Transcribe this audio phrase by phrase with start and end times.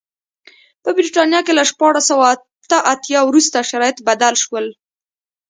[0.83, 4.65] په برېټانیا کې له شپاړس سوه اته اتیا وروسته شرایط بدل شول.